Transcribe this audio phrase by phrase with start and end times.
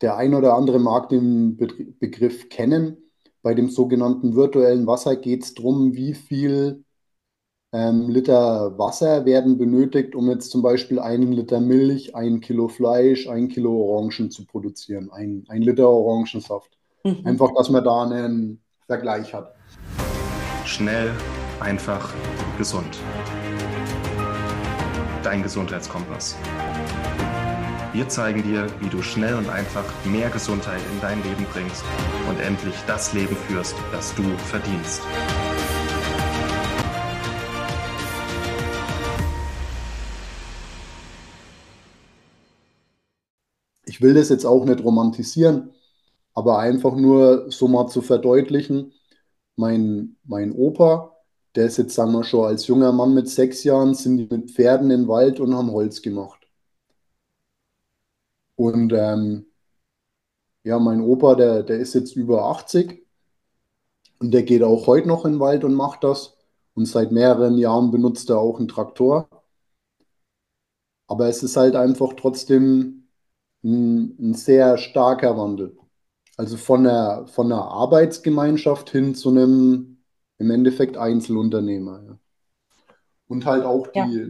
[0.00, 1.56] der ein oder andere mag den
[1.98, 2.96] Begriff kennen.
[3.42, 6.84] Bei dem sogenannten virtuellen Wasser geht es darum, wie viel
[7.72, 13.28] ähm, Liter Wasser werden benötigt, um jetzt zum Beispiel einen Liter Milch, ein Kilo Fleisch,
[13.28, 16.70] ein Kilo Orangen zu produzieren, ein, ein Liter Orangensaft.
[17.04, 17.20] Mhm.
[17.24, 19.54] Einfach, dass man da einen Vergleich hat.
[20.64, 21.10] Schnell,
[21.60, 22.12] einfach,
[22.58, 22.98] gesund.
[25.22, 26.36] Dein Gesundheitskompass.
[27.92, 31.82] Wir zeigen dir, wie du schnell und einfach mehr Gesundheit in dein Leben bringst
[32.28, 35.02] und endlich das Leben führst, das du verdienst.
[43.86, 45.70] Ich will das jetzt auch nicht romantisieren,
[46.32, 48.92] aber einfach nur so mal zu verdeutlichen.
[49.56, 51.16] Mein, mein Opa,
[51.56, 54.52] der ist jetzt, sagen wir schon, als junger Mann mit sechs Jahren, sind die mit
[54.52, 56.39] Pferden den Wald und haben Holz gemacht.
[58.60, 59.46] Und ähm,
[60.64, 63.06] ja, mein Opa, der, der ist jetzt über 80
[64.18, 66.36] und der geht auch heute noch in den Wald und macht das.
[66.74, 69.30] Und seit mehreren Jahren benutzt er auch einen Traktor.
[71.06, 73.08] Aber es ist halt einfach trotzdem
[73.64, 75.78] ein, ein sehr starker Wandel.
[76.36, 80.02] Also von der, von der Arbeitsgemeinschaft hin zu einem
[80.36, 82.02] im Endeffekt Einzelunternehmer.
[82.06, 82.18] Ja.
[83.26, 84.26] Und halt auch die, ja.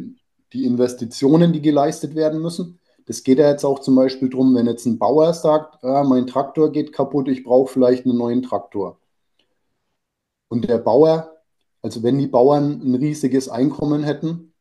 [0.53, 2.80] die Investitionen, die geleistet werden müssen.
[3.11, 6.29] Es geht ja jetzt auch zum Beispiel darum, wenn jetzt ein Bauer sagt, ah, mein
[6.29, 9.01] Traktor geht kaputt, ich brauche vielleicht einen neuen Traktor.
[10.49, 11.37] Und der Bauer,
[11.83, 14.53] also wenn die Bauern ein riesiges Einkommen hätten,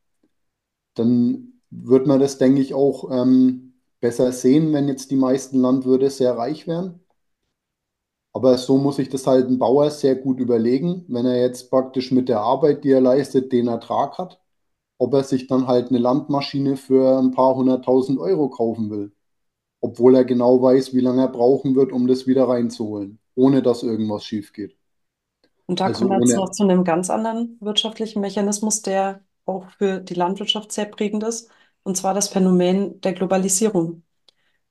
[0.96, 6.10] dann würde man das, denke ich, auch ähm, besser sehen, wenn jetzt die meisten Landwirte
[6.10, 7.02] sehr reich wären.
[8.34, 12.12] Aber so muss sich das halt ein Bauer sehr gut überlegen, wenn er jetzt praktisch
[12.12, 14.42] mit der Arbeit, die er leistet, den Ertrag hat
[15.00, 19.14] ob er sich dann halt eine Landmaschine für ein paar hunderttausend Euro kaufen will.
[19.82, 23.82] Obwohl er genau weiß, wie lange er brauchen wird, um das wieder reinzuholen, ohne dass
[23.82, 24.76] irgendwas schief geht.
[25.66, 29.70] Und da also kommen wir jetzt noch zu einem ganz anderen wirtschaftlichen Mechanismus, der auch
[29.78, 31.50] für die Landwirtschaft sehr prägend ist,
[31.84, 34.04] und zwar das Phänomen der Globalisierung.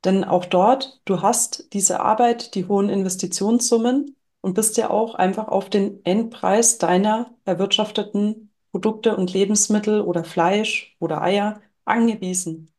[0.04, 5.48] Denn auch dort, du hast diese Arbeit, die hohen Investitionssummen und bist ja auch einfach
[5.48, 12.72] auf den Endpreis deiner erwirtschafteten Produkte und Lebensmittel oder Fleisch oder Eier angewiesen.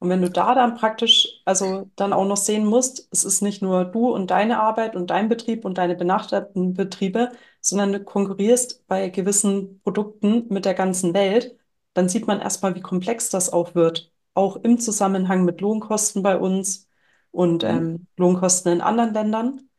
[0.00, 3.60] Und wenn du da dann praktisch, also dann auch noch sehen musst, es ist nicht
[3.62, 8.86] nur du und deine Arbeit und dein Betrieb und deine benachteiligten Betriebe, sondern du konkurrierst
[8.86, 11.58] bei gewissen Produkten mit der ganzen Welt,
[11.92, 14.10] dann sieht man erstmal, wie komplex das auch wird.
[14.32, 16.88] Auch im Zusammenhang mit Lohnkosten bei uns
[17.30, 17.68] und mhm.
[17.68, 19.69] ähm, Lohnkosten in anderen Ländern.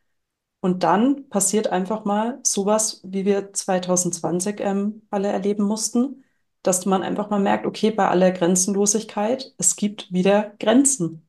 [0.61, 6.23] Und dann passiert einfach mal sowas, wie wir 2020 ähm, alle erleben mussten,
[6.61, 11.27] dass man einfach mal merkt, okay, bei aller Grenzenlosigkeit, es gibt wieder Grenzen.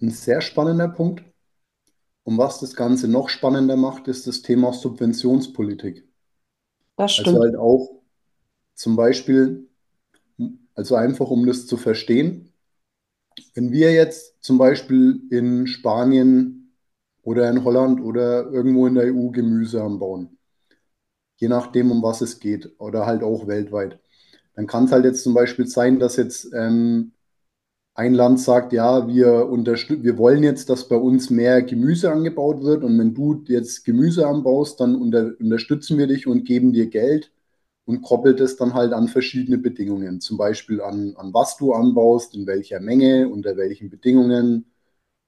[0.00, 1.22] Ein sehr spannender Punkt.
[2.24, 6.08] Und was das Ganze noch spannender macht, ist das Thema Subventionspolitik.
[6.96, 7.36] Das also stimmt.
[7.36, 8.02] Also halt auch
[8.74, 9.68] zum Beispiel,
[10.74, 12.53] also einfach um das zu verstehen,
[13.54, 16.72] wenn wir jetzt zum Beispiel in Spanien
[17.22, 20.38] oder in Holland oder irgendwo in der EU Gemüse anbauen,
[21.36, 23.98] je nachdem, um was es geht, oder halt auch weltweit,
[24.54, 27.12] dann kann es halt jetzt zum Beispiel sein, dass jetzt ähm,
[27.94, 32.82] ein Land sagt, ja, wir, wir wollen jetzt, dass bei uns mehr Gemüse angebaut wird.
[32.84, 37.30] Und wenn du jetzt Gemüse anbaust, dann unter unterstützen wir dich und geben dir Geld
[37.86, 42.34] und koppelt es dann halt an verschiedene Bedingungen, zum Beispiel an, an was du anbaust,
[42.34, 44.72] in welcher Menge, unter welchen Bedingungen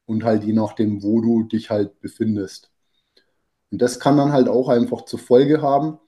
[0.06, 2.72] und halt je nachdem, wo du dich halt befindest.
[3.70, 5.98] Und das kann dann halt auch einfach zur Folge haben,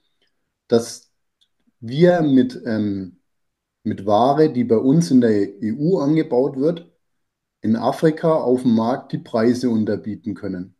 [0.67, 1.11] dass
[1.79, 3.19] wir mit, ähm,
[3.83, 6.91] mit Ware, die bei uns in der EU angebaut wird,
[7.61, 10.75] in Afrika auf dem Markt die Preise unterbieten können.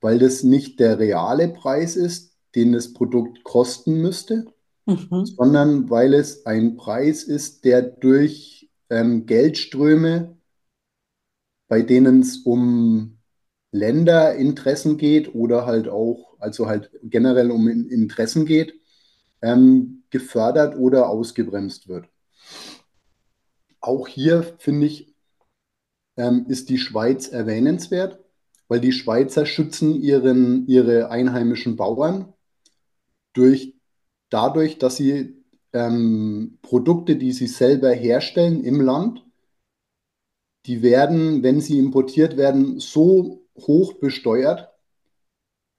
[0.00, 4.46] Weil das nicht der reale Preis ist, den das Produkt kosten müsste,
[4.86, 5.26] mhm.
[5.26, 10.36] sondern weil es ein Preis ist, der durch ähm, Geldströme,
[11.68, 13.18] bei denen es um
[13.72, 18.74] Länderinteressen geht oder halt auch, also halt generell um Interessen geht,
[19.42, 22.06] ähm, gefördert oder ausgebremst wird.
[23.80, 25.14] Auch hier finde ich,
[26.16, 28.20] ähm, ist die Schweiz erwähnenswert,
[28.68, 32.33] weil die Schweizer schützen ihren, ihre einheimischen Bauern
[33.34, 33.74] durch,
[34.30, 39.24] dadurch, dass sie ähm, Produkte, die sie selber herstellen im Land,
[40.66, 44.70] die werden, wenn sie importiert werden, so hoch besteuert,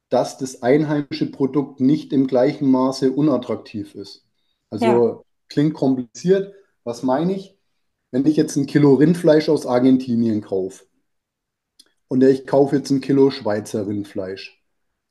[0.09, 4.27] dass das einheimische Produkt nicht im gleichen Maße unattraktiv ist.
[4.69, 5.21] Also ja.
[5.49, 6.53] klingt kompliziert.
[6.83, 7.55] Was meine ich?
[8.15, 10.85] wenn ich jetzt ein Kilo Rindfleisch aus Argentinien kaufe
[12.07, 14.63] und ich kaufe jetzt ein Kilo Schweizer Rindfleisch,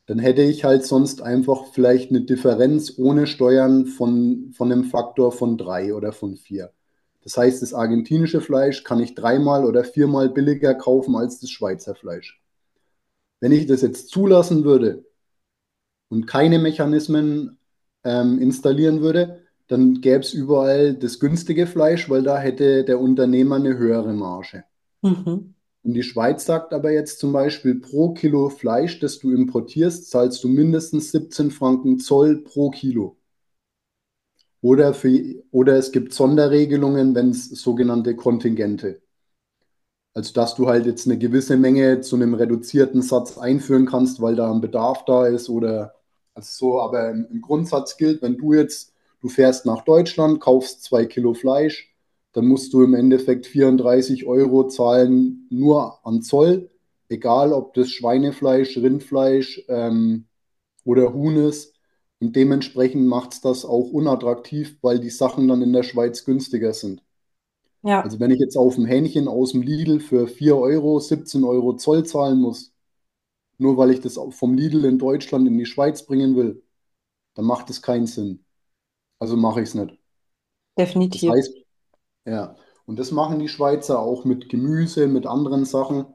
[0.07, 5.33] dann hätte ich halt sonst einfach vielleicht eine Differenz ohne Steuern von, von einem Faktor
[5.33, 6.73] von drei oder von vier.
[7.23, 11.95] Das heißt, das argentinische Fleisch kann ich dreimal oder viermal billiger kaufen als das Schweizer
[11.95, 12.43] Fleisch.
[13.41, 15.07] Wenn ich das jetzt zulassen würde
[16.11, 17.59] und keine Mechanismen
[18.05, 23.57] ähm, installieren würde, dann gäbe es überall das günstige Fleisch, weil da hätte der Unternehmer
[23.57, 24.65] eine höhere Marge.
[25.01, 25.54] Mhm.
[25.85, 30.43] Und die Schweiz sagt aber jetzt zum Beispiel, pro Kilo Fleisch, das du importierst, zahlst
[30.43, 33.19] du mindestens 17 Franken Zoll pro Kilo.
[34.63, 39.03] Oder, für, oder es gibt Sonderregelungen, wenn es sogenannte Kontingente.
[40.15, 44.37] Also dass du halt jetzt eine gewisse Menge zu einem reduzierten Satz einführen kannst, weil
[44.37, 45.95] da ein Bedarf da ist oder
[46.35, 46.81] also so.
[46.81, 51.35] Aber im, im Grundsatz gilt, wenn du jetzt, du fährst nach Deutschland, kaufst zwei Kilo
[51.35, 51.94] Fleisch,
[52.35, 56.69] dann musst du im Endeffekt 34 Euro zahlen nur an Zoll,
[57.09, 60.27] egal ob das Schweinefleisch, Rindfleisch ähm,
[60.85, 61.75] oder Huhn ist.
[62.21, 66.73] Und dementsprechend macht es das auch unattraktiv, weil die Sachen dann in der Schweiz günstiger
[66.75, 67.03] sind.
[67.83, 68.01] Ja.
[68.01, 71.77] Also wenn ich jetzt auf ein Hähnchen aus dem Lidl für 4 Euro 17 Euro
[71.77, 72.73] Zoll zahlen muss,
[73.59, 76.65] nur weil ich das vom Lidl in Deutschland in die Schweiz bringen will,
[77.35, 78.45] dann macht es keinen Sinn.
[79.21, 79.97] Also mache ich es nicht.
[80.77, 81.31] Definitiv.
[81.31, 81.64] Das heißt,
[82.27, 82.57] ja,
[82.87, 86.07] und das machen die Schweizer auch mit Gemüse, mit anderen Sachen.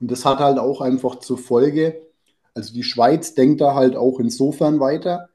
[0.00, 2.06] Und das hat halt auch einfach zur Folge,
[2.54, 5.28] also die Schweiz denkt da halt auch insofern weiter,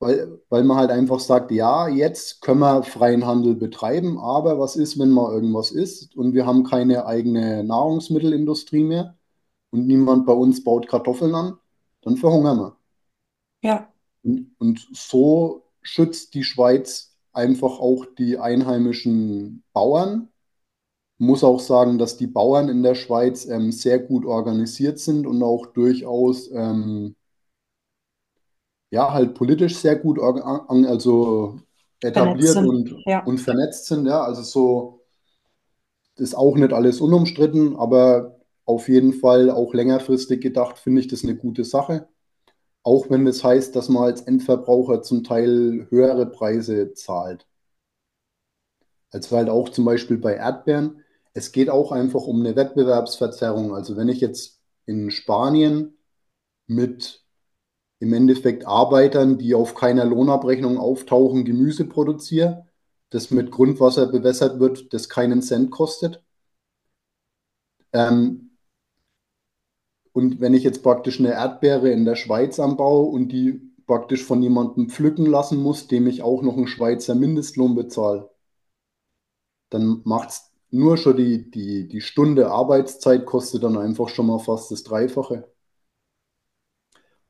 [0.00, 4.76] weil, weil man halt einfach sagt, ja, jetzt können wir freien Handel betreiben, aber was
[4.76, 9.16] ist, wenn mal irgendwas ist und wir haben keine eigene Nahrungsmittelindustrie mehr
[9.70, 11.58] und niemand bei uns baut Kartoffeln an,
[12.02, 12.76] dann verhungern wir.
[13.62, 13.92] Ja.
[14.22, 17.07] Und, und so schützt die Schweiz
[17.38, 20.28] einfach auch die einheimischen Bauern.
[21.18, 25.42] Muss auch sagen, dass die Bauern in der Schweiz ähm, sehr gut organisiert sind und
[25.42, 27.14] auch durchaus ähm,
[28.90, 31.60] ja halt politisch sehr gut also
[32.02, 33.24] etabliert und, ja.
[33.24, 34.06] und vernetzt sind.
[34.06, 35.00] Ja, also so
[36.16, 41.22] ist auch nicht alles unumstritten, aber auf jeden Fall auch längerfristig gedacht finde ich das
[41.22, 42.08] eine gute Sache.
[42.82, 47.46] Auch wenn das heißt, dass man als Endverbraucher zum Teil höhere Preise zahlt.
[49.10, 51.04] Also halt auch zum Beispiel bei Erdbeeren.
[51.34, 53.74] Es geht auch einfach um eine Wettbewerbsverzerrung.
[53.74, 55.98] Also wenn ich jetzt in Spanien
[56.66, 57.24] mit
[58.00, 62.66] im Endeffekt Arbeitern, die auf keiner Lohnabrechnung auftauchen, Gemüse produziere,
[63.10, 66.22] das mit Grundwasser bewässert wird, das keinen Cent kostet,
[67.92, 68.47] ähm,
[70.18, 74.42] und wenn ich jetzt praktisch eine Erdbeere in der Schweiz anbaue und die praktisch von
[74.42, 78.28] jemandem pflücken lassen muss, dem ich auch noch einen Schweizer Mindestlohn bezahle,
[79.70, 84.40] dann macht es nur schon die, die, die Stunde Arbeitszeit kostet dann einfach schon mal
[84.40, 85.48] fast das Dreifache.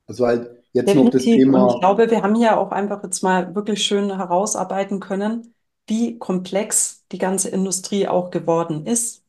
[0.07, 1.03] Also halt jetzt Definitiv.
[1.03, 1.63] noch das Thema.
[1.65, 5.53] Und ich glaube, wir haben hier auch einfach jetzt mal wirklich schön herausarbeiten können,
[5.85, 9.23] wie komplex die ganze Industrie auch geworden ist.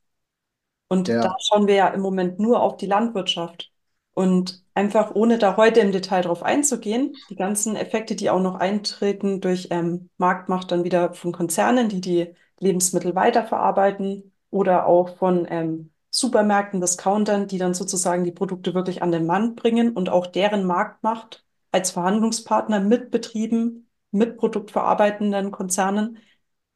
[0.91, 1.21] Und ja.
[1.23, 3.71] da schauen wir ja im Moment nur auf die Landwirtschaft.
[4.13, 8.57] Und einfach ohne da heute im Detail drauf einzugehen, die ganzen Effekte, die auch noch
[8.57, 15.47] eintreten durch ähm, Marktmacht dann wieder von Konzernen, die die Lebensmittel weiterverarbeiten oder auch von
[15.49, 20.27] ähm, Supermärkten, Discountern, die dann sozusagen die Produkte wirklich an den Mann bringen und auch
[20.27, 26.19] deren Marktmacht als Verhandlungspartner mit Betrieben, mit produktverarbeitenden Konzernen.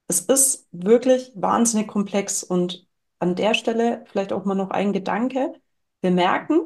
[0.07, 2.87] Es ist wirklich wahnsinnig komplex und
[3.25, 5.55] an der Stelle vielleicht auch mal noch ein Gedanke.
[6.03, 6.61] Wir merken,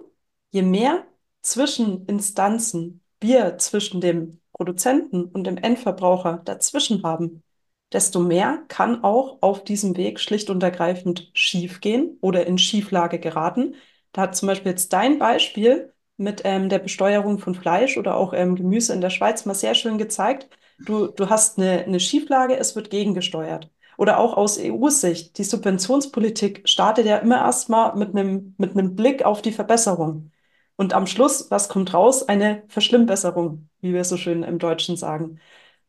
[0.50, 1.05] je mehr
[1.43, 7.45] Zwischeninstanzen wir zwischen dem Produzenten und dem Endverbraucher dazwischen haben,
[7.93, 13.77] desto mehr kann auch auf diesem Weg schlicht und ergreifend schiefgehen oder in Schieflage geraten.
[14.12, 18.33] Da hat zum Beispiel jetzt dein Beispiel mit ähm, der Besteuerung von Fleisch oder auch
[18.35, 20.49] ähm, Gemüse in der Schweiz mal sehr schön gezeigt.
[20.79, 23.71] Du, du hast eine, eine Schieflage, es wird gegengesteuert.
[23.99, 25.38] Oder auch aus EU-Sicht.
[25.38, 30.33] Die Subventionspolitik startet ja immer erstmal mit einem, mit einem Blick auf die Verbesserung.
[30.76, 32.28] Und am Schluss, was kommt raus?
[32.28, 35.40] Eine Verschlimmbesserung, wie wir so schön im Deutschen sagen.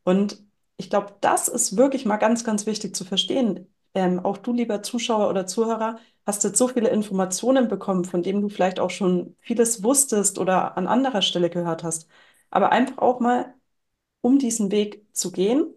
[0.04, 0.42] Und
[0.76, 3.72] ich glaube, das ist wirklich mal ganz, ganz wichtig zu verstehen.
[3.94, 8.40] Ähm, auch du, lieber Zuschauer oder Zuhörer, hast jetzt so viele Informationen bekommen, von denen
[8.42, 12.08] du vielleicht auch schon vieles wusstest oder an anderer Stelle gehört hast.
[12.50, 13.54] Aber einfach auch mal,
[14.22, 15.74] um diesen Weg zu gehen,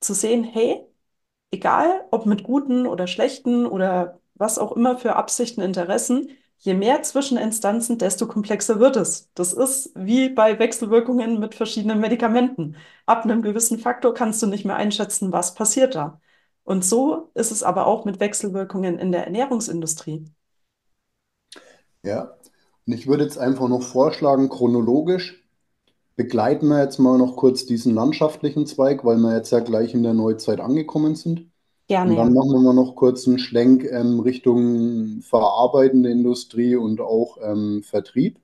[0.00, 0.86] zu sehen, hey,
[1.50, 7.02] egal ob mit guten oder schlechten oder was auch immer für Absichten, Interessen, je mehr
[7.02, 9.30] Zwischeninstanzen, desto komplexer wird es.
[9.34, 12.76] Das ist wie bei Wechselwirkungen mit verschiedenen Medikamenten.
[13.06, 16.20] Ab einem gewissen Faktor kannst du nicht mehr einschätzen, was passiert da.
[16.64, 20.26] Und so ist es aber auch mit Wechselwirkungen in der Ernährungsindustrie.
[22.02, 22.36] Ja,
[22.86, 25.44] und ich würde jetzt einfach noch vorschlagen, chronologisch
[26.18, 30.02] begleiten wir jetzt mal noch kurz diesen landschaftlichen Zweig, weil wir jetzt ja gleich in
[30.02, 31.46] der Neuzeit angekommen sind.
[31.86, 32.10] Gerne.
[32.10, 37.38] Und dann machen wir mal noch kurz einen Schlenk ähm, Richtung verarbeitende Industrie und auch
[37.40, 38.40] ähm, Vertrieb.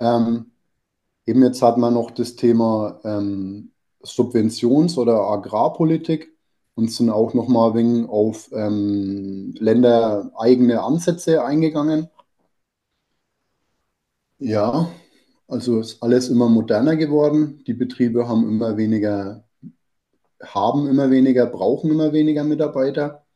[0.00, 0.50] Ähm,
[1.24, 3.70] eben jetzt hat man noch das Thema ähm,
[4.02, 6.36] Subventions- oder Agrarpolitik
[6.74, 12.08] und sind auch noch mal wegen auf ähm, ländereigene Ansätze eingegangen.
[14.40, 14.88] Ja,
[15.50, 17.62] also ist alles immer moderner geworden.
[17.66, 19.44] Die Betriebe haben immer weniger,
[20.42, 23.26] haben immer weniger, brauchen immer weniger Mitarbeiter.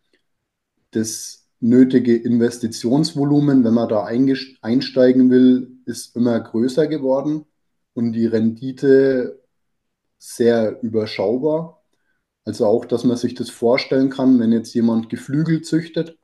[0.92, 7.46] Das nötige Investitionsvolumen, wenn man da einsteigen will, ist immer größer geworden
[7.94, 9.42] und die Rendite
[10.18, 11.82] sehr überschaubar.
[12.44, 16.18] Also auch, dass man sich das vorstellen kann, wenn jetzt jemand Geflügel züchtet,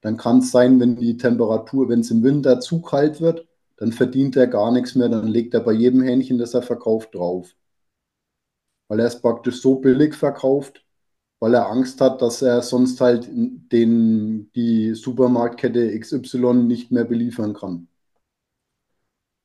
[0.00, 3.49] dann kann es sein, wenn die Temperatur, wenn es im Winter zu kalt wird,
[3.80, 7.14] dann verdient er gar nichts mehr, dann legt er bei jedem Hähnchen, das er verkauft,
[7.14, 7.56] drauf.
[8.88, 10.84] Weil er es praktisch so billig verkauft,
[11.40, 17.54] weil er Angst hat, dass er sonst halt den, die Supermarktkette XY nicht mehr beliefern
[17.54, 17.88] kann.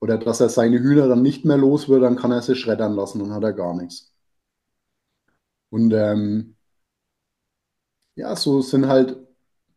[0.01, 2.95] Oder dass er seine Hühner dann nicht mehr los wird, dann kann er sie schreddern
[2.95, 4.13] lassen und hat er gar nichts.
[5.69, 6.55] Und ähm,
[8.15, 9.17] ja, so sind halt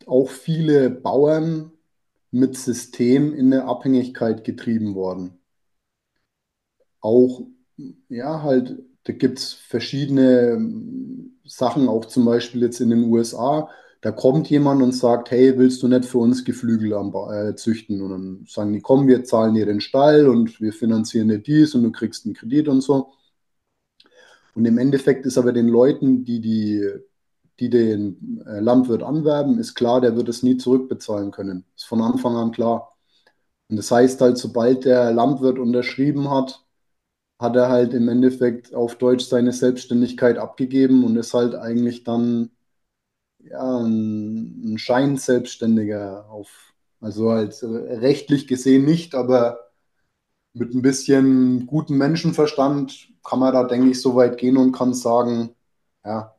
[0.06, 1.72] auch viele Bauern
[2.30, 5.38] mit System in eine Abhängigkeit getrieben worden.
[7.00, 7.46] Auch,
[8.08, 10.58] ja, halt, da gibt es verschiedene
[11.44, 13.70] Sachen, auch zum Beispiel jetzt in den USA.
[14.00, 18.00] Da kommt jemand und sagt, hey, willst du nicht für uns Geflügel am, äh, züchten?
[18.02, 21.74] Und dann sagen die, komm, wir zahlen dir den Stall und wir finanzieren dir dies
[21.74, 23.12] und du kriegst einen Kredit und so.
[24.54, 26.84] Und im Endeffekt ist aber den Leuten, die, die,
[27.60, 31.64] die den äh, Landwirt anwerben, ist klar, der wird es nie zurückbezahlen können.
[31.76, 32.96] Ist von Anfang an klar.
[33.68, 36.64] Und das heißt halt, sobald der Landwirt unterschrieben hat,
[37.40, 42.50] hat er halt im Endeffekt auf Deutsch seine Selbstständigkeit abgegeben und ist halt eigentlich dann
[43.40, 49.60] ja, ein, ein Scheinselbstständiger auf, also halt rechtlich gesehen nicht, aber
[50.54, 54.94] mit ein bisschen gutem Menschenverstand kann man da, denke ich, so weit gehen und kann
[54.94, 55.50] sagen,
[56.04, 56.34] ja,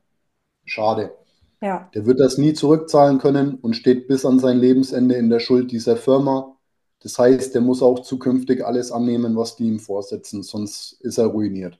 [0.70, 1.12] schade.
[1.60, 1.90] Ja.
[1.94, 5.70] Der wird das nie zurückzahlen können und steht bis an sein Lebensende in der Schuld
[5.72, 6.56] dieser Firma.
[7.02, 11.26] Das heißt, der muss auch zukünftig alles annehmen, was die ihm vorsetzen, sonst ist er
[11.26, 11.78] ruiniert.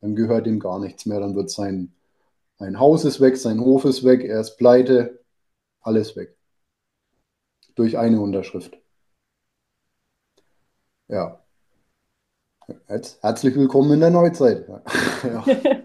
[0.00, 1.94] Dann gehört ihm gar nichts mehr, dann wird sein
[2.58, 5.24] ein Haus ist weg, sein Hof ist weg, er ist pleite,
[5.80, 6.36] alles weg.
[7.74, 8.78] Durch eine Unterschrift.
[11.08, 11.44] Ja.
[12.86, 14.68] Herzlich willkommen in der Neuzeit.
[15.24, 15.44] ja.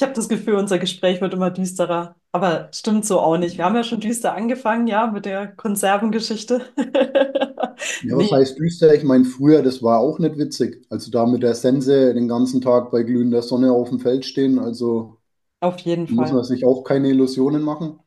[0.00, 2.16] Ich habe das Gefühl, unser Gespräch wird immer düsterer.
[2.32, 3.58] Aber stimmt so auch nicht.
[3.58, 6.62] Wir haben ja schon düster angefangen, ja, mit der Konservengeschichte.
[6.78, 8.30] ja, was nee.
[8.30, 8.94] heißt düster?
[8.94, 10.86] Ich meine, früher, das war auch nicht witzig.
[10.88, 14.58] Also da mit der Sense den ganzen Tag bei glühender Sonne auf dem Feld stehen,
[14.58, 15.18] also
[15.60, 16.16] auf jeden Fall.
[16.16, 17.98] muss man sich auch keine Illusionen machen.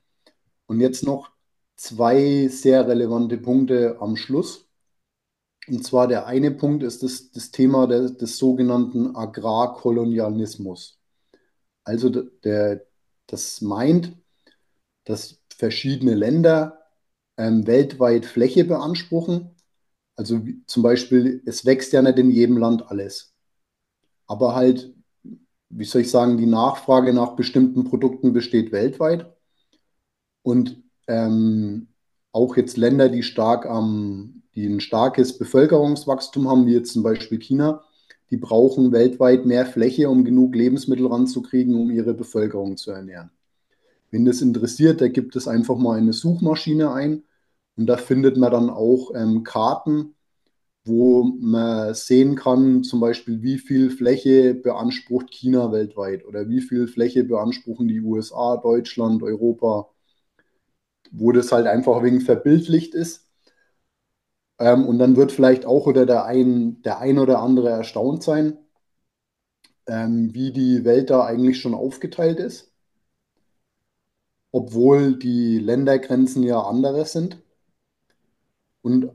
[0.65, 1.29] Und jetzt noch
[1.75, 4.67] zwei sehr relevante Punkte am Schluss.
[5.67, 11.02] Und zwar der eine Punkt ist das, das Thema der, des sogenannten Agrarkolonialismus.
[11.83, 12.85] Also der,
[13.27, 14.15] das meint,
[15.05, 16.83] dass verschiedene Länder
[17.37, 19.55] ähm, weltweit Fläche beanspruchen.
[20.15, 23.33] Also wie, zum Beispiel, es wächst ja nicht in jedem Land alles.
[24.27, 24.93] Aber halt,
[25.69, 29.33] wie soll ich sagen, die Nachfrage nach bestimmten Produkten besteht weltweit.
[30.43, 31.87] Und ähm,
[32.31, 37.39] auch jetzt Länder, die stark am, die ein starkes Bevölkerungswachstum haben, wie jetzt zum Beispiel
[37.39, 37.83] China,
[38.31, 43.31] die brauchen weltweit mehr Fläche, um genug Lebensmittel ranzukriegen, um ihre Bevölkerung zu ernähren.
[44.11, 47.23] Wenn das interessiert, da gibt es einfach mal eine Suchmaschine ein
[47.75, 50.15] und da findet man dann auch ähm, Karten,
[50.85, 56.87] wo man sehen kann, zum Beispiel, wie viel Fläche beansprucht China weltweit oder wie viel
[56.87, 59.89] Fläche beanspruchen die USA, Deutschland, Europa,
[61.11, 63.27] wo das halt einfach wegen verbildlicht ist.
[64.59, 68.57] Ähm, und dann wird vielleicht auch oder der ein, der ein oder andere erstaunt sein,
[69.87, 72.73] ähm, wie die Welt da eigentlich schon aufgeteilt ist,
[74.53, 77.43] obwohl die Ländergrenzen ja andere sind.
[78.81, 79.11] Und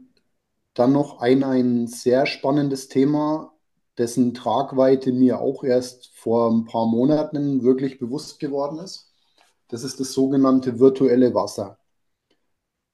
[0.74, 3.54] dann noch ein, ein sehr spannendes Thema,
[3.98, 9.12] dessen Tragweite mir auch erst vor ein paar Monaten wirklich bewusst geworden ist.
[9.68, 11.78] Das ist das sogenannte virtuelle Wasser.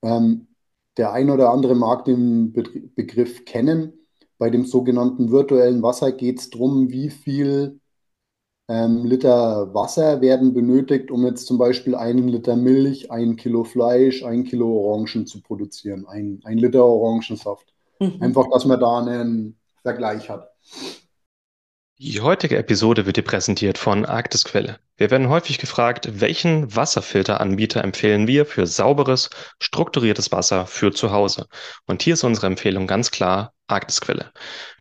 [0.02, 0.53] Ähm,
[0.96, 3.92] der ein oder andere mag den Begriff kennen.
[4.38, 7.80] Bei dem sogenannten virtuellen Wasser geht es darum, wie viel
[8.68, 14.24] ähm, Liter Wasser werden benötigt, um jetzt zum Beispiel einen Liter Milch, ein Kilo Fleisch,
[14.24, 17.74] ein Kilo Orangen zu produzieren, ein, ein Liter Orangensaft.
[18.00, 18.16] Mhm.
[18.20, 20.50] Einfach, dass man da einen Vergleich hat.
[22.06, 24.78] Die heutige Episode wird dir präsentiert von Arktisquelle.
[24.98, 31.46] Wir werden häufig gefragt, welchen Wasserfilteranbieter empfehlen wir für sauberes, strukturiertes Wasser für zu Hause.
[31.86, 34.32] Und hier ist unsere Empfehlung ganz klar Arktisquelle.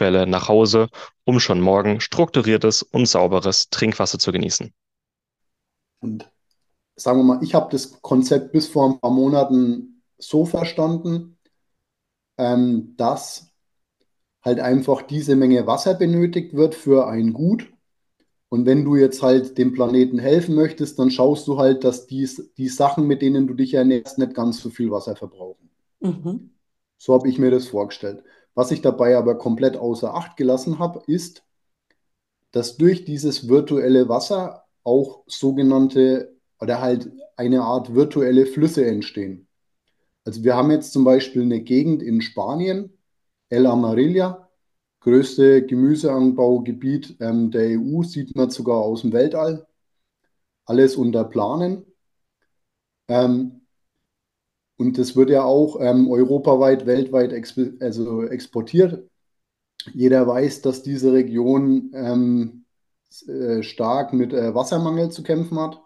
[0.00, 0.88] Quelle nach Hause,
[1.24, 4.72] um schon morgen strukturiertes und sauberes Trinkwasser zu genießen.
[6.00, 6.32] Und
[6.96, 11.36] sagen wir mal, ich habe das Konzept bis vor ein paar Monaten so verstanden,
[12.38, 13.50] ähm, dass
[14.40, 17.70] halt einfach diese Menge Wasser benötigt wird für ein Gut.
[18.48, 22.26] Und wenn du jetzt halt dem Planeten helfen möchtest, dann schaust du halt, dass die,
[22.56, 25.68] die Sachen, mit denen du dich ernährst, nicht ganz so viel Wasser verbrauchen.
[26.00, 26.52] Mhm.
[26.96, 28.24] So habe ich mir das vorgestellt.
[28.54, 31.44] Was ich dabei aber komplett außer Acht gelassen habe, ist,
[32.52, 39.48] dass durch dieses virtuelle Wasser auch sogenannte oder halt eine Art virtuelle Flüsse entstehen.
[40.24, 42.92] Also wir haben jetzt zum Beispiel eine Gegend in Spanien,
[43.48, 44.48] El Amarilla,
[45.00, 49.66] größte Gemüseanbaugebiet ähm, der EU, sieht man sogar aus dem Weltall.
[50.66, 51.84] Alles unter Planen.
[53.08, 53.59] Ähm,
[54.80, 59.06] und das wird ja auch ähm, europaweit, weltweit exp also exportiert.
[59.92, 62.64] Jeder weiß, dass diese Region ähm,
[63.28, 65.82] äh, stark mit äh, Wassermangel zu kämpfen hat.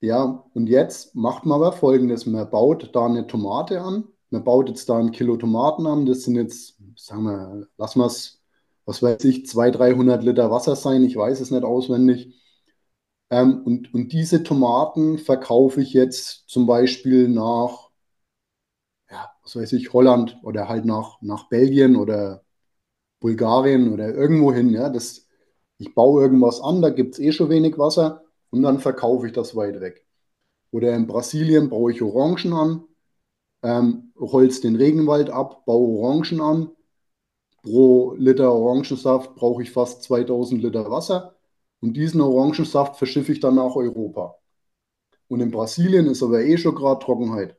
[0.00, 2.24] Ja, und jetzt macht man aber Folgendes.
[2.24, 4.04] Man baut da eine Tomate an.
[4.30, 6.06] Man baut jetzt da ein Kilo Tomaten an.
[6.06, 8.42] Das sind jetzt, sagen wir, lassen wir es,
[8.86, 11.04] was weiß ich, 200, 300 Liter Wasser sein.
[11.04, 12.34] Ich weiß es nicht auswendig.
[13.34, 17.90] Ähm, und, und diese Tomaten verkaufe ich jetzt zum Beispiel nach,
[19.10, 22.44] ja, was weiß ich, Holland oder halt nach, nach Belgien oder
[23.20, 24.70] Bulgarien oder irgendwo hin.
[24.70, 25.28] Ja, das,
[25.78, 29.32] ich baue irgendwas an, da gibt es eh schon wenig Wasser und dann verkaufe ich
[29.32, 30.06] das weit weg.
[30.72, 32.84] Oder in Brasilien baue ich Orangen an,
[33.62, 36.70] ähm, holz den Regenwald ab, baue Orangen an.
[37.62, 41.33] Pro Liter Orangensaft brauche ich fast 2000 Liter Wasser.
[41.84, 44.38] Und diesen Orangensaft verschiffe ich dann nach Europa.
[45.28, 47.58] Und in Brasilien ist aber eh schon gerade Trockenheit.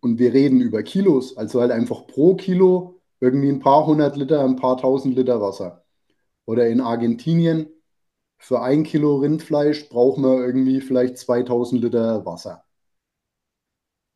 [0.00, 4.44] Und wir reden über Kilos, also halt einfach pro Kilo irgendwie ein paar hundert Liter,
[4.44, 5.84] ein paar tausend Liter Wasser.
[6.46, 7.68] Oder in Argentinien
[8.38, 12.64] für ein Kilo Rindfleisch brauchen wir irgendwie vielleicht 2000 Liter Wasser.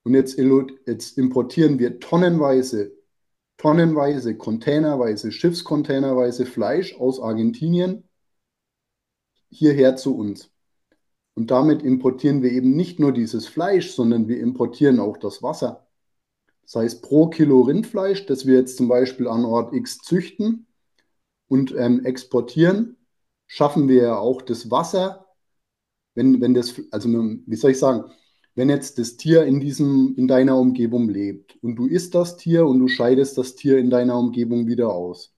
[0.03, 2.91] Und jetzt, jetzt importieren wir tonnenweise,
[3.57, 8.09] tonnenweise, containerweise, Schiffscontainerweise Fleisch aus Argentinien
[9.55, 10.51] hierher zu uns.
[11.35, 15.87] Und damit importieren wir eben nicht nur dieses Fleisch, sondern wir importieren auch das Wasser.
[16.63, 20.67] Das heißt, pro Kilo Rindfleisch, das wir jetzt zum Beispiel an Ort X züchten
[21.49, 22.97] und ähm, exportieren,
[23.47, 25.27] schaffen wir ja auch das Wasser,
[26.15, 28.11] wenn, wenn das, also wie soll ich sagen,
[28.55, 32.67] wenn jetzt das Tier in diesem, in deiner Umgebung lebt und du isst das Tier
[32.67, 35.35] und du scheidest das Tier in deiner Umgebung wieder aus,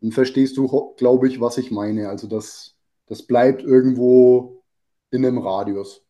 [0.00, 2.08] dann verstehst du, glaube ich, was ich meine.
[2.08, 2.76] Also das
[3.12, 4.62] das bleibt irgendwo
[5.10, 6.02] in einem Radius.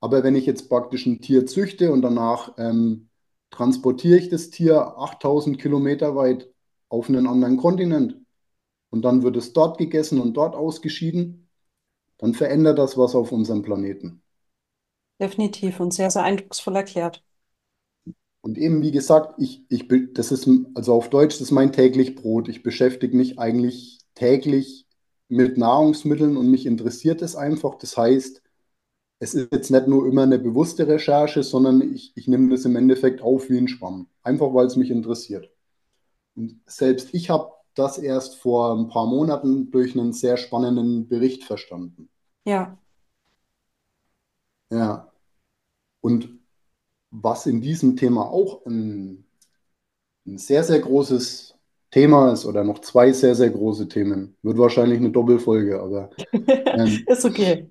[0.00, 3.10] Aber wenn ich jetzt praktisch ein Tier züchte und danach ähm,
[3.50, 6.52] transportiere ich das Tier 8000 Kilometer weit
[6.88, 8.16] auf einen anderen Kontinent
[8.90, 11.48] und dann wird es dort gegessen und dort ausgeschieden,
[12.18, 14.20] dann verändert das was auf unserem Planeten.
[15.20, 17.22] Definitiv und sehr, sehr eindrucksvoll erklärt.
[18.40, 22.16] Und eben, wie gesagt, ich, ich, das ist, also auf Deutsch, das ist mein täglich
[22.16, 22.48] Brot.
[22.48, 24.88] Ich beschäftige mich eigentlich täglich
[25.30, 27.76] mit Nahrungsmitteln und mich interessiert es einfach.
[27.76, 28.42] Das heißt,
[29.20, 32.76] es ist jetzt nicht nur immer eine bewusste Recherche, sondern ich, ich nehme das im
[32.76, 34.08] Endeffekt auf wie ein Schwamm.
[34.22, 35.50] Einfach weil es mich interessiert.
[36.34, 41.44] Und selbst ich habe das erst vor ein paar Monaten durch einen sehr spannenden Bericht
[41.44, 42.08] verstanden.
[42.44, 42.78] Ja.
[44.70, 45.12] Ja.
[46.00, 46.40] Und
[47.10, 49.26] was in diesem Thema auch ein,
[50.26, 51.59] ein sehr, sehr großes
[51.90, 54.36] Thema ist oder noch zwei sehr, sehr große Themen.
[54.42, 56.10] Wird wahrscheinlich eine Doppelfolge, aber.
[56.72, 57.68] Ähm, ist okay.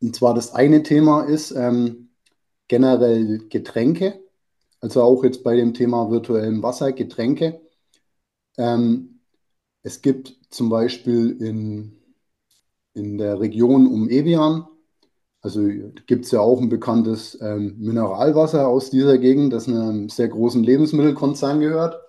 [0.00, 2.10] Und zwar das eine Thema ist ähm,
[2.68, 4.20] generell Getränke,
[4.80, 7.60] also auch jetzt bei dem Thema virtuellem Wasser, Getränke.
[8.58, 9.20] Ähm,
[9.82, 11.98] Es gibt zum Beispiel in,
[12.94, 14.66] in der Region um Evian,
[15.42, 15.62] also
[16.06, 20.64] gibt es ja auch ein bekanntes ähm, Mineralwasser aus dieser Gegend, das einem sehr großen
[20.64, 22.00] Lebensmittelkonzern gehört.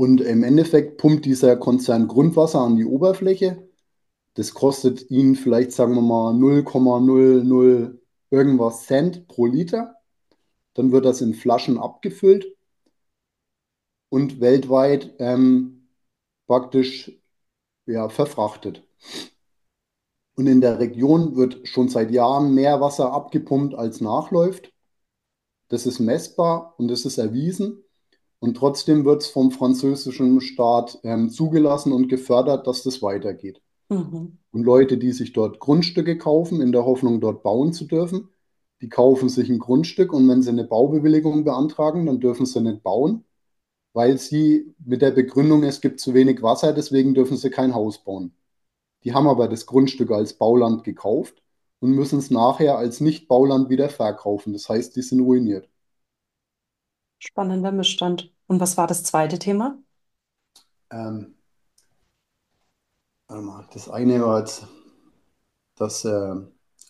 [0.00, 3.68] Und im Endeffekt pumpt dieser Konzern Grundwasser an die Oberfläche.
[4.32, 7.98] Das kostet ihn vielleicht, sagen wir mal, 0,00
[8.30, 9.96] irgendwas Cent pro Liter.
[10.72, 12.46] Dann wird das in Flaschen abgefüllt
[14.08, 15.90] und weltweit ähm,
[16.46, 17.12] praktisch
[17.84, 18.88] ja, verfrachtet.
[20.34, 24.72] Und in der Region wird schon seit Jahren mehr Wasser abgepumpt, als nachläuft.
[25.68, 27.84] Das ist messbar und das ist erwiesen.
[28.40, 33.62] Und trotzdem wird es vom französischen Staat ähm, zugelassen und gefördert, dass das weitergeht.
[33.90, 34.38] Mhm.
[34.50, 38.28] Und Leute, die sich dort Grundstücke kaufen, in der Hoffnung, dort bauen zu dürfen,
[38.80, 42.82] die kaufen sich ein Grundstück und wenn sie eine Baubewilligung beantragen, dann dürfen sie nicht
[42.82, 43.24] bauen,
[43.92, 48.04] weil sie mit der Begründung, es gibt zu wenig Wasser, deswegen dürfen sie kein Haus
[48.04, 48.34] bauen.
[49.04, 51.42] Die haben aber das Grundstück als Bauland gekauft
[51.80, 54.52] und müssen es nachher als Nicht-Bauland wieder verkaufen.
[54.52, 55.69] Das heißt, die sind ruiniert.
[57.20, 58.34] Spannender Missstand.
[58.48, 59.78] Und was war das zweite Thema?
[60.90, 61.34] Ähm,
[63.28, 64.66] warte mal, das eine war jetzt,
[65.76, 66.34] dass äh,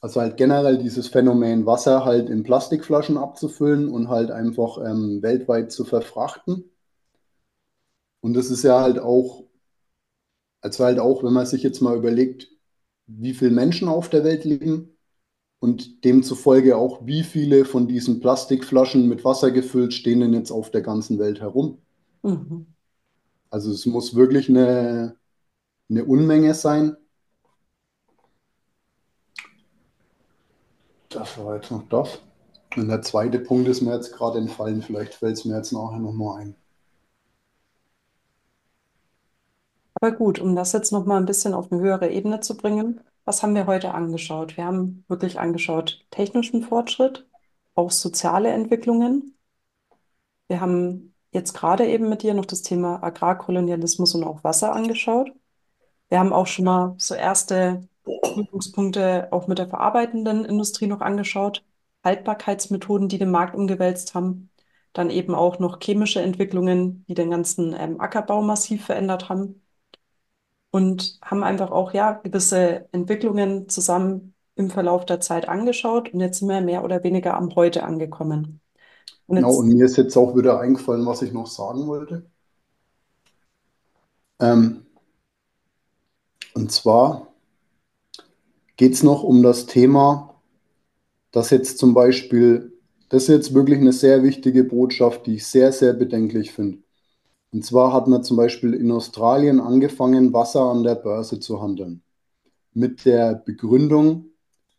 [0.02, 5.72] also halt generell dieses Phänomen Wasser halt in Plastikflaschen abzufüllen und halt einfach ähm, weltweit
[5.72, 6.70] zu verfrachten.
[8.22, 9.44] Und das ist ja halt auch,
[10.62, 12.48] also halt auch, wenn man sich jetzt mal überlegt,
[13.06, 14.96] wie viele Menschen auf der Welt leben
[15.60, 20.70] und demzufolge auch, wie viele von diesen Plastikflaschen mit Wasser gefüllt stehen denn jetzt auf
[20.70, 21.78] der ganzen Welt herum.
[22.22, 22.66] Mhm.
[23.50, 25.16] Also es muss wirklich eine,
[25.88, 26.96] eine Unmenge sein.
[31.10, 32.20] Das war jetzt noch das.
[32.76, 34.80] Und der zweite Punkt ist mir jetzt gerade entfallen.
[34.80, 36.54] Vielleicht fällt es mir jetzt nachher nochmal ein.
[39.94, 43.44] Aber gut, um das jetzt nochmal ein bisschen auf eine höhere Ebene zu bringen, was
[43.44, 44.56] haben wir heute angeschaut?
[44.56, 47.28] Wir haben wirklich angeschaut technischen Fortschritt,
[47.76, 49.38] auch soziale Entwicklungen.
[50.48, 55.30] Wir haben jetzt gerade eben mit dir noch das Thema Agrarkolonialismus und auch Wasser angeschaut.
[56.08, 61.64] Wir haben auch schon mal so erste Prüfungspunkte auch mit der verarbeitenden Industrie noch angeschaut,
[62.02, 64.50] Haltbarkeitsmethoden, die den Markt umgewälzt haben,
[64.92, 69.62] dann eben auch noch chemische Entwicklungen, die den ganzen ähm, Ackerbau massiv verändert haben
[70.70, 76.38] und haben einfach auch ja gewisse Entwicklungen zusammen im Verlauf der Zeit angeschaut und jetzt
[76.40, 78.61] sind wir mehr oder weniger am Heute angekommen.
[79.26, 82.30] Und genau, und mir ist jetzt auch wieder eingefallen, was ich noch sagen wollte.
[84.40, 84.85] Ähm,
[86.54, 87.26] und zwar
[88.76, 90.35] geht es noch um das Thema,
[91.33, 92.72] dass jetzt zum Beispiel,
[93.11, 96.78] das ist jetzt wirklich eine sehr wichtige Botschaft, die ich sehr, sehr bedenklich finde.
[97.52, 102.02] Und zwar hat man zum Beispiel in Australien angefangen, Wasser an der Börse zu handeln.
[102.72, 104.26] Mit der Begründung,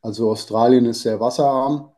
[0.02, 1.92] also Australien ist sehr wasserarm,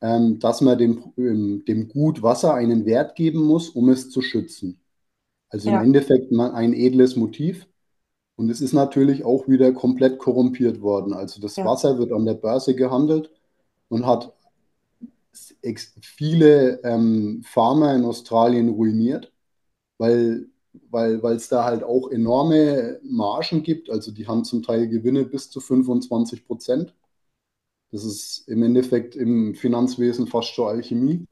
[0.00, 4.22] ähm, dass man dem, ähm, dem Gut Wasser einen Wert geben muss, um es zu
[4.22, 4.80] schützen.
[5.50, 5.78] Also ja.
[5.78, 7.66] im Endeffekt ein edles Motiv.
[8.36, 11.12] Und es ist natürlich auch wieder komplett korrumpiert worden.
[11.12, 11.64] Also das ja.
[11.64, 13.30] Wasser wird an der Börse gehandelt
[13.88, 14.32] und hat
[16.00, 19.33] viele ähm, Farmer in Australien ruiniert
[20.90, 23.90] weil weil es da halt auch enorme Margen gibt.
[23.90, 26.94] Also die haben zum Teil Gewinne bis zu 25 Prozent.
[27.92, 31.26] Das ist im Endeffekt im Finanzwesen fast schon Alchemie.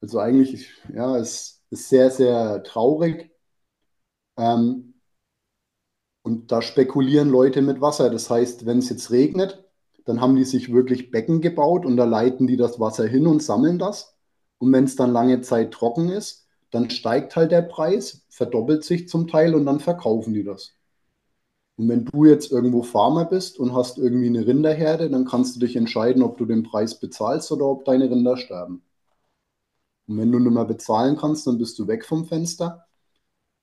[0.00, 3.30] Also eigentlich, ja, es ist sehr, sehr traurig.
[4.36, 4.94] Ähm,
[6.22, 8.10] und da spekulieren Leute mit Wasser.
[8.10, 9.64] Das heißt, wenn es jetzt regnet,
[10.04, 13.42] dann haben die sich wirklich Becken gebaut und da leiten die das Wasser hin und
[13.42, 14.16] sammeln das.
[14.58, 16.41] Und wenn es dann lange Zeit trocken ist,
[16.72, 20.74] dann steigt halt der Preis, verdoppelt sich zum Teil und dann verkaufen die das.
[21.76, 25.60] Und wenn du jetzt irgendwo Farmer bist und hast irgendwie eine Rinderherde, dann kannst du
[25.60, 28.82] dich entscheiden, ob du den Preis bezahlst oder ob deine Rinder sterben.
[30.06, 32.86] Und wenn du nicht mehr bezahlen kannst, dann bist du weg vom Fenster.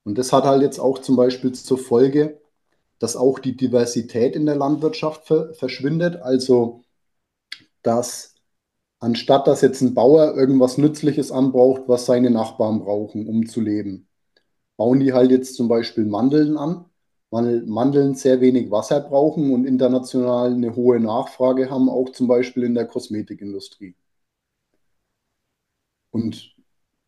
[0.03, 2.41] Und das hat halt jetzt auch zum Beispiel zur Folge,
[2.99, 6.17] dass auch die Diversität in der Landwirtschaft verschwindet.
[6.17, 6.83] Also,
[7.81, 8.35] dass
[8.99, 14.07] anstatt dass jetzt ein Bauer irgendwas Nützliches anbraucht, was seine Nachbarn brauchen, um zu leben,
[14.77, 16.85] bauen die halt jetzt zum Beispiel Mandeln an,
[17.31, 22.63] weil Mandeln sehr wenig Wasser brauchen und international eine hohe Nachfrage haben, auch zum Beispiel
[22.63, 23.95] in der Kosmetikindustrie.
[26.11, 26.55] Und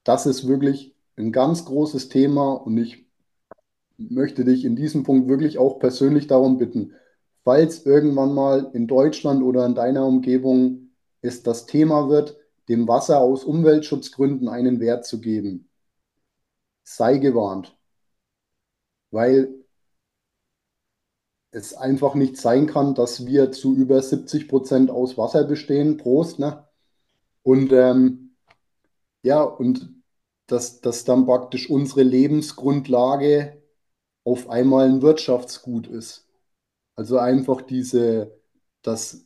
[0.04, 3.06] das ist wirklich ein ganz großes Thema und ich
[3.98, 6.94] möchte dich in diesem Punkt wirklich auch persönlich darum bitten,
[7.44, 10.91] falls irgendwann mal in Deutschland oder in deiner Umgebung
[11.22, 12.38] es das Thema wird,
[12.70, 15.70] dem Wasser aus Umweltschutzgründen einen Wert zu geben.
[16.84, 17.76] Sei gewarnt.
[19.12, 19.54] weil
[21.52, 25.98] es einfach nicht sein kann, dass wir zu über 70 Prozent aus Wasser bestehen.
[25.98, 26.68] Prost, ne?
[27.44, 28.36] Und ähm,
[29.24, 29.92] ja, und
[30.48, 33.62] dass, dass dann praktisch unsere Lebensgrundlage
[34.26, 36.28] auf einmal ein Wirtschaftsgut ist.
[36.96, 38.40] Also einfach diese,
[38.84, 39.26] dass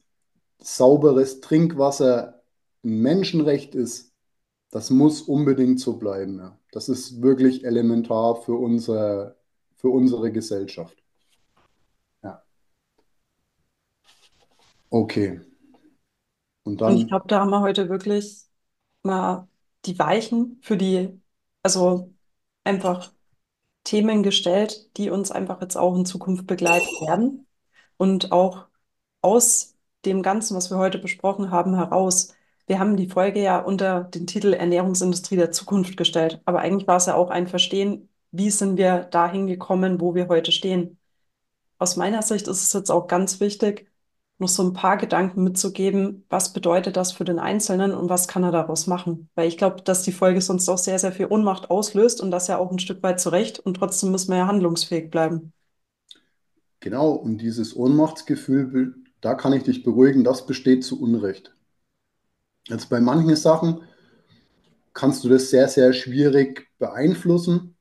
[0.60, 2.44] sauberes Trinkwasser
[2.84, 4.14] ein Menschenrecht ist,
[4.72, 6.38] das muss unbedingt so bleiben.
[6.38, 6.60] Ja.
[6.72, 9.36] Das ist wirklich elementar für, unser,
[9.76, 11.02] für unsere Gesellschaft.
[12.24, 12.44] Ja.
[14.90, 15.42] Okay.
[16.64, 16.94] Und dann.
[16.94, 18.44] Und ich glaube, da haben wir heute wirklich
[19.04, 19.48] mal
[19.86, 21.22] die Weichen für die,
[21.64, 22.14] also
[22.64, 23.14] einfach
[23.84, 27.48] Themen gestellt, die uns einfach jetzt auch in Zukunft begleiten werden.
[27.98, 28.66] Und auch
[29.22, 29.75] aus
[30.06, 32.34] dem Ganzen, was wir heute besprochen haben, heraus.
[32.68, 36.42] Wir haben die Folge ja unter den Titel Ernährungsindustrie der Zukunft gestellt.
[36.46, 40.28] Aber eigentlich war es ja auch ein Verstehen, wie sind wir dahin gekommen, wo wir
[40.28, 40.98] heute stehen.
[41.78, 43.88] Aus meiner Sicht ist es jetzt auch ganz wichtig,
[44.38, 48.44] noch so ein paar Gedanken mitzugeben, was bedeutet das für den Einzelnen und was kann
[48.44, 49.30] er daraus machen?
[49.36, 52.48] Weil ich glaube, dass die Folge sonst auch sehr, sehr viel Ohnmacht auslöst und das
[52.48, 55.54] ja auch ein Stück weit zurecht und trotzdem müssen wir ja handlungsfähig bleiben.
[56.82, 61.52] Genau, und dieses Ohnmachtsgefühl, da kann ich dich beruhigen, das besteht zu Unrecht.
[62.70, 63.82] Also bei manchen Sachen
[64.94, 67.76] kannst du das sehr, sehr schwierig beeinflussen,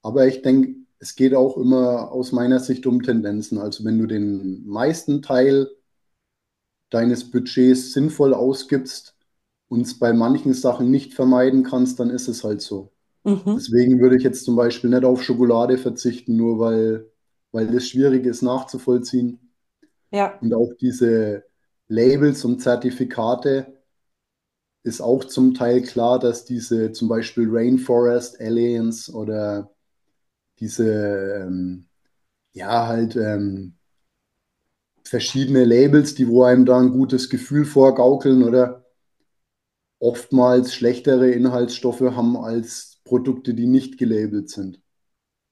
[0.00, 3.58] aber ich denke, es geht auch immer aus meiner Sicht um Tendenzen.
[3.58, 5.68] Also wenn du den meisten Teil
[6.88, 9.14] deines Budgets sinnvoll ausgibst
[9.68, 12.92] und es bei manchen Sachen nicht vermeiden kannst, dann ist es halt so.
[13.24, 13.56] Mhm.
[13.56, 17.10] Deswegen würde ich jetzt zum Beispiel nicht auf Schokolade verzichten, nur weil,
[17.50, 19.41] weil es schwierig ist nachzuvollziehen.
[20.12, 20.38] Ja.
[20.40, 21.44] Und auch diese
[21.88, 23.82] Labels und Zertifikate
[24.84, 29.70] ist auch zum Teil klar, dass diese zum Beispiel Rainforest Alliance oder
[30.58, 31.86] diese, ähm,
[32.52, 33.76] ja, halt ähm,
[35.04, 38.86] verschiedene Labels, die wo einem da ein gutes Gefühl vorgaukeln oder
[39.98, 44.80] oftmals schlechtere Inhaltsstoffe haben als Produkte, die nicht gelabelt sind.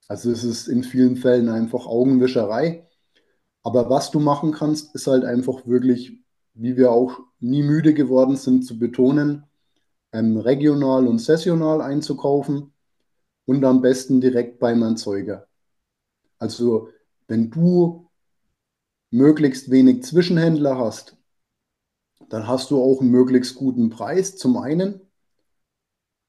[0.08, 2.86] Also es ist in vielen Fällen einfach Augenwischerei.
[3.62, 6.22] Aber was du machen kannst, ist halt einfach wirklich,
[6.54, 9.44] wie wir auch nie müde geworden sind zu betonen,
[10.12, 12.72] ähm, regional und saisonal einzukaufen
[13.46, 15.46] und am besten direkt beim Erzeuger.
[16.38, 16.88] Also
[17.28, 18.08] wenn du
[19.10, 21.16] möglichst wenig Zwischenhändler hast,
[22.28, 25.00] dann hast du auch einen möglichst guten Preis zum einen.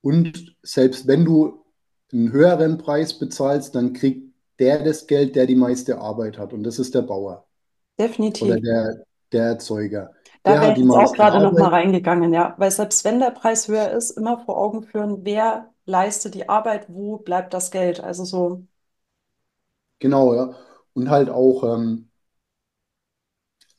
[0.02, 1.64] Und selbst wenn du
[2.12, 4.31] einen höheren Preis bezahlst, dann kriegt
[4.62, 6.54] der das Geld, der die meiste Arbeit hat.
[6.54, 7.48] Und das ist der Bauer.
[8.00, 8.48] Definitiv.
[8.48, 10.12] Oder der, der Erzeuger.
[10.44, 12.54] Da wäre ich jetzt auch gerade noch mal reingegangen, ja.
[12.58, 16.86] Weil selbst wenn der Preis höher ist, immer vor Augen führen, wer leistet die Arbeit,
[16.90, 18.02] wo bleibt das Geld?
[18.02, 18.64] Also so.
[19.98, 20.56] Genau, ja.
[20.94, 22.10] Und halt auch ähm,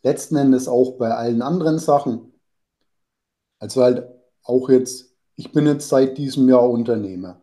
[0.02, 2.32] letzten Endes auch bei allen anderen Sachen.
[3.60, 4.08] Also halt
[4.42, 7.41] auch jetzt, ich bin jetzt seit diesem Jahr Unternehmer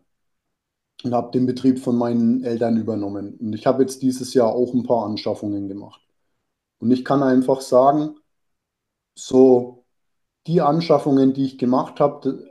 [1.02, 3.36] und habe den Betrieb von meinen Eltern übernommen.
[3.40, 6.00] Und ich habe jetzt dieses Jahr auch ein paar Anschaffungen gemacht.
[6.78, 8.16] Und ich kann einfach sagen,
[9.14, 9.84] so
[10.46, 12.50] die Anschaffungen, die ich gemacht habe,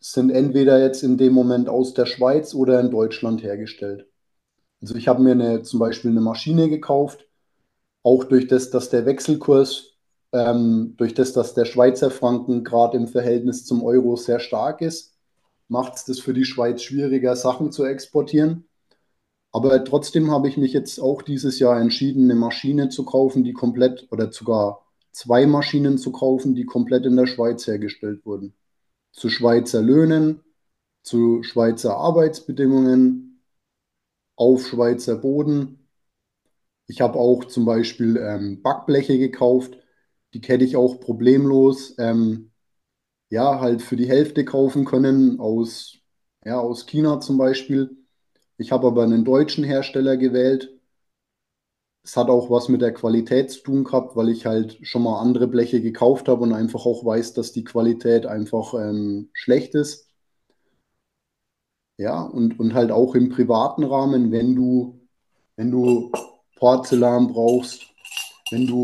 [0.00, 4.08] sind entweder jetzt in dem Moment aus der Schweiz oder in Deutschland hergestellt.
[4.80, 7.28] Also ich habe mir eine, zum Beispiel eine Maschine gekauft,
[8.02, 9.96] auch durch das, dass der Wechselkurs,
[10.32, 15.11] ähm, durch das, dass der Schweizer Franken gerade im Verhältnis zum Euro sehr stark ist,
[15.68, 18.68] macht es das für die Schweiz schwieriger, Sachen zu exportieren.
[19.52, 23.52] Aber trotzdem habe ich mich jetzt auch dieses Jahr entschieden, eine Maschine zu kaufen, die
[23.52, 28.54] komplett oder sogar zwei Maschinen zu kaufen, die komplett in der Schweiz hergestellt wurden
[29.12, 30.42] zu Schweizer Löhnen,
[31.02, 33.42] zu Schweizer Arbeitsbedingungen,
[34.36, 35.88] auf Schweizer Boden.
[36.86, 39.78] Ich habe auch zum Beispiel ähm, Backbleche gekauft,
[40.34, 42.51] die hätte ich auch problemlos ähm,
[43.32, 45.98] ja, halt für die Hälfte kaufen können aus,
[46.44, 47.96] ja, aus China zum Beispiel.
[48.58, 50.70] Ich habe aber einen deutschen Hersteller gewählt,
[52.04, 55.20] es hat auch was mit der Qualität zu tun gehabt, weil ich halt schon mal
[55.20, 60.08] andere Bleche gekauft habe und einfach auch weiß, dass die Qualität einfach ähm, schlecht ist.
[61.96, 65.00] Ja, und, und halt auch im privaten Rahmen, wenn du,
[65.56, 66.10] wenn du
[66.56, 67.82] Porzellan brauchst,
[68.50, 68.82] wenn du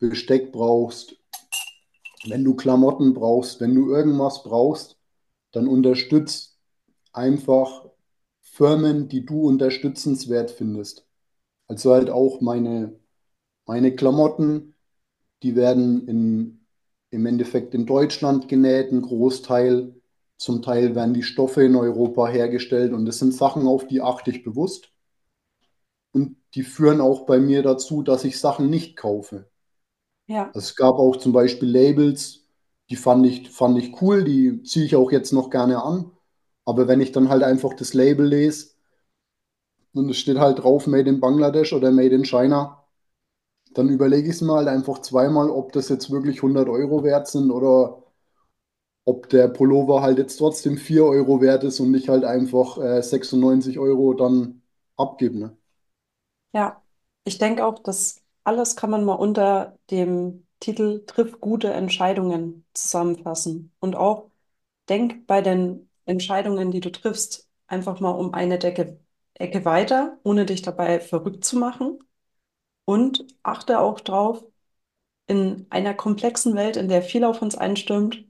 [0.00, 1.16] Besteck brauchst,
[2.30, 4.98] wenn du Klamotten brauchst, wenn du irgendwas brauchst,
[5.52, 6.58] dann unterstützt
[7.12, 7.86] einfach
[8.42, 11.06] Firmen, die du unterstützenswert findest.
[11.68, 12.98] Also halt auch meine,
[13.66, 14.74] meine Klamotten,
[15.42, 16.66] die werden in,
[17.10, 19.94] im Endeffekt in Deutschland genäht, ein Großteil.
[20.38, 24.30] Zum Teil werden die Stoffe in Europa hergestellt und das sind Sachen, auf die achte
[24.30, 24.92] ich bewusst.
[26.12, 29.50] und die führen auch bei mir dazu, dass ich Sachen nicht kaufe.
[30.26, 30.54] Ja.
[30.54, 32.44] Es gab auch zum Beispiel Labels,
[32.90, 36.10] die fand ich, fand ich cool, die ziehe ich auch jetzt noch gerne an.
[36.64, 38.68] Aber wenn ich dann halt einfach das Label lese
[39.94, 42.84] und es steht halt drauf Made in Bangladesch oder Made in China,
[43.74, 47.28] dann überlege ich es mir halt einfach zweimal, ob das jetzt wirklich 100 Euro wert
[47.28, 48.02] sind oder
[49.06, 53.02] ob der Pullover halt jetzt trotzdem 4 Euro wert ist und ich halt einfach äh,
[53.02, 54.62] 96 Euro dann
[54.96, 55.38] abgebe.
[55.38, 55.56] Ne?
[56.54, 56.82] Ja,
[57.24, 63.72] ich denke auch, das alles kann man mal unter dem Titel Triff gute Entscheidungen zusammenfassen.
[63.80, 64.30] Und auch
[64.88, 68.98] denk bei den Entscheidungen, die du triffst, einfach mal um eine Decke,
[69.34, 71.98] Ecke weiter, ohne dich dabei verrückt zu machen.
[72.86, 74.44] Und achte auch drauf,
[75.26, 78.24] in einer komplexen Welt, in der viel auf uns einstürmt,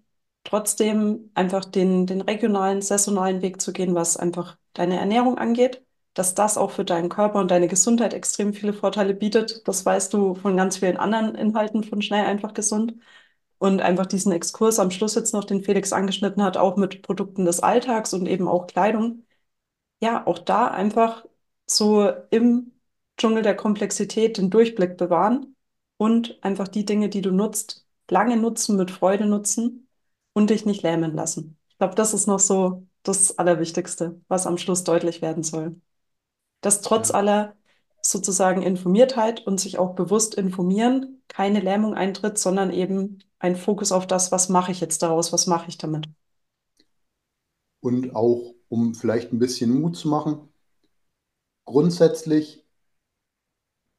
[0.45, 5.84] trotzdem einfach den, den regionalen, saisonalen Weg zu gehen, was einfach deine Ernährung angeht,
[6.15, 9.67] dass das auch für deinen Körper und deine Gesundheit extrem viele Vorteile bietet.
[9.69, 12.95] Das weißt du von ganz vielen anderen Inhalten von Schnell einfach gesund.
[13.59, 17.45] Und einfach diesen Exkurs am Schluss jetzt noch, den Felix angeschnitten hat, auch mit Produkten
[17.47, 19.25] des Alltags und eben auch Kleidung.
[20.01, 21.25] Ja, auch da einfach
[21.67, 22.73] so im
[23.17, 25.57] Dschungel der Komplexität den Durchblick bewahren
[25.97, 29.89] und einfach die Dinge, die du nutzt, lange nutzen, mit Freude nutzen
[30.33, 31.59] und dich nicht lähmen lassen.
[31.71, 35.81] Ich glaube, das ist noch so das Allerwichtigste, was am Schluss deutlich werden soll.
[36.65, 37.17] Dass trotz ja.
[37.17, 37.55] aller
[38.01, 44.07] sozusagen Informiertheit und sich auch bewusst informieren keine Lähmung eintritt, sondern eben ein Fokus auf
[44.07, 46.07] das, was mache ich jetzt daraus, was mache ich damit.
[47.81, 50.49] Und auch, um vielleicht ein bisschen Mut zu machen,
[51.65, 52.65] grundsätzlich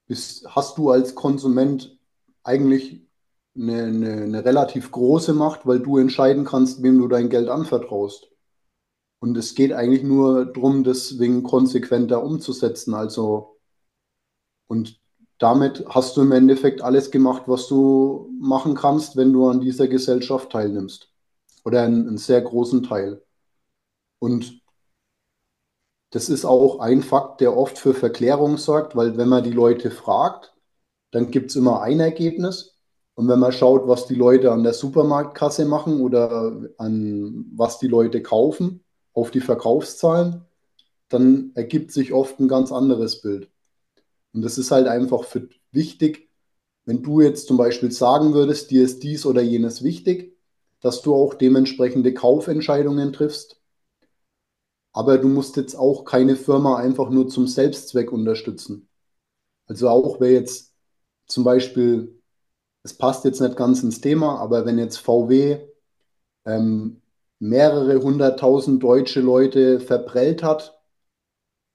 [0.08, 1.98] bist, hast du als Konsument
[2.44, 3.02] eigentlich
[3.56, 8.30] eine, eine, eine relativ große Macht, weil du entscheiden kannst, wem du dein Geld anvertraust.
[9.20, 12.94] Und es geht eigentlich nur darum, deswegen konsequenter umzusetzen.
[12.94, 13.58] Also,
[14.68, 15.00] und
[15.38, 19.88] damit hast du im Endeffekt alles gemacht, was du machen kannst, wenn du an dieser
[19.88, 21.12] Gesellschaft teilnimmst.
[21.64, 23.24] Oder einen, einen sehr großen Teil.
[24.20, 24.62] Und
[26.12, 29.92] das ist auch ein Fakt, der oft für Verklärung sorgt, weil wenn man die Leute
[29.92, 30.54] fragt,
[31.12, 32.78] dann gibt es immer ein Ergebnis.
[33.16, 37.88] Und wenn man schaut, was die Leute an der Supermarktkasse machen oder an was die
[37.90, 38.85] Leute kaufen,
[39.16, 40.46] auf die Verkaufszahlen,
[41.10, 43.50] dann ergibt sich oft ein ganz anderes Bild.
[44.34, 46.30] Und das ist halt einfach für wichtig,
[46.86, 50.38] wenn du jetzt zum Beispiel sagen würdest, dir ist dies oder jenes wichtig,
[50.82, 53.60] dass du auch dementsprechende Kaufentscheidungen triffst
[54.96, 58.88] aber du musst jetzt auch keine Firma einfach nur zum Selbstzweck unterstützen.
[59.68, 60.74] Also auch wer jetzt
[61.28, 62.22] zum Beispiel,
[62.82, 65.68] es passt jetzt nicht ganz ins Thema, aber wenn jetzt VW
[66.46, 67.02] ähm,
[67.50, 70.80] mehrere hunderttausend deutsche Leute verprellt hat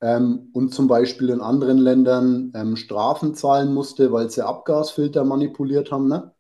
[0.00, 5.92] ähm, und zum Beispiel in anderen Ländern ähm, Strafen zahlen musste, weil sie Abgasfilter manipuliert
[5.92, 6.33] haben, ne?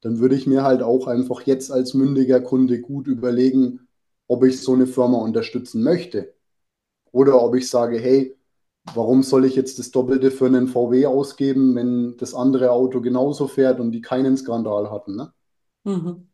[0.00, 3.88] dann würde ich mir halt auch einfach jetzt als mündiger Kunde gut überlegen,
[4.28, 6.34] ob ich so eine Firma unterstützen möchte.
[7.12, 8.36] Oder ob ich sage, hey,
[8.94, 13.48] warum soll ich jetzt das Doppelte für einen VW ausgeben, wenn das andere Auto genauso
[13.48, 15.16] fährt und die keinen Skandal hatten.
[15.16, 15.32] Ne?
[15.84, 16.28] Mhm.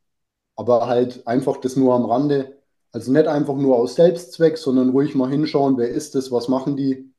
[0.57, 2.59] Aber halt einfach das nur am Rande.
[2.93, 6.77] Also nicht einfach nur aus Selbstzweck, sondern ruhig mal hinschauen, wer ist das, was machen
[6.77, 7.13] die.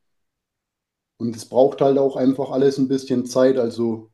[1.17, 3.58] Und es braucht halt auch einfach alles ein bisschen Zeit.
[3.58, 4.12] Also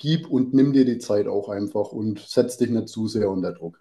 [0.00, 3.52] gib und nimm dir die Zeit auch einfach und setz dich nicht zu sehr unter
[3.52, 3.78] Druck.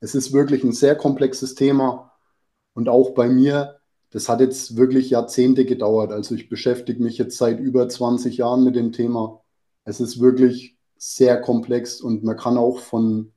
[0.00, 2.12] Es ist wirklich ein sehr komplexes Thema
[2.74, 6.12] und auch bei mir, das hat jetzt wirklich Jahrzehnte gedauert.
[6.12, 9.42] Also ich beschäftige mich jetzt seit über 20 Jahren mit dem Thema.
[9.84, 13.33] Es ist wirklich sehr komplex und man kann auch von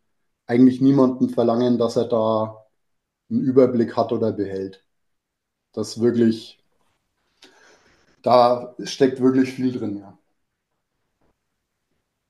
[0.48, 2.66] eigentlich niemandem verlangen, dass er da
[3.30, 4.86] einen Überblick hat oder behält.
[5.74, 6.60] Das wirklich,
[8.22, 10.18] da steckt wirklich viel drin, ja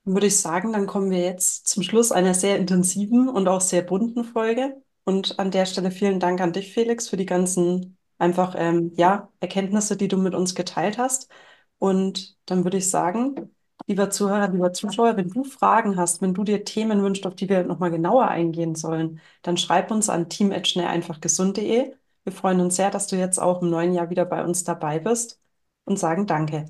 [0.08, 3.82] würde ich sagen, dann kommen wir jetzt zum Schluss einer sehr intensiven und auch sehr
[3.82, 4.82] bunten Folge.
[5.04, 9.32] Und an der Stelle vielen Dank an dich, Felix, für die ganzen einfach ähm, ja,
[9.40, 11.30] Erkenntnisse, die du mit uns geteilt hast.
[11.78, 13.56] Und dann würde ich sagen,
[13.88, 17.50] lieber Zuhörer, lieber Zuschauer, wenn du Fragen hast, wenn du dir Themen wünschst, auf die
[17.50, 21.94] wir nochmal genauer eingehen sollen, dann schreib uns an team.schnelleinfachgesund.de.
[22.24, 25.00] Wir freuen uns sehr, dass du jetzt auch im neuen Jahr wieder bei uns dabei
[25.00, 25.40] bist
[25.86, 26.66] und sagen Danke.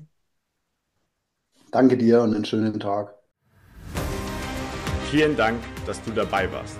[1.70, 3.14] Danke dir und einen schönen Tag.
[5.10, 6.76] Vielen Dank, dass du dabei warst.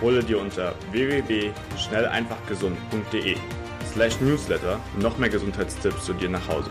[0.00, 3.36] Hole dir unter www.schnelleinfachgesund.de
[3.92, 6.70] slash newsletter noch mehr Gesundheitstipps zu dir nach Hause.